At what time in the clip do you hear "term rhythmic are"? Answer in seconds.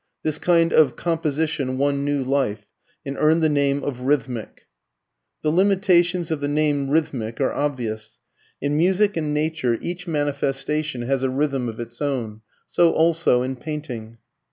6.47-7.53